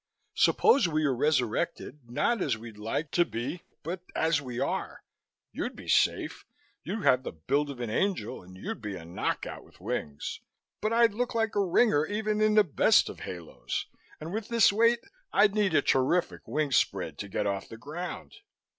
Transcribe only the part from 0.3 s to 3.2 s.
"Suppose we are resurrected not as we'd like